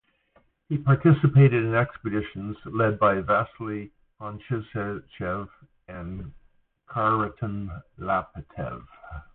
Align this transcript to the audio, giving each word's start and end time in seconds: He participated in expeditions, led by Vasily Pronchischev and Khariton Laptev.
He 0.67 0.79
participated 0.79 1.53
in 1.63 1.75
expeditions, 1.75 2.57
led 2.65 2.97
by 2.97 3.21
Vasily 3.21 3.91
Pronchischev 4.19 5.47
and 5.89 6.33
Khariton 6.89 7.83
Laptev. 7.99 8.83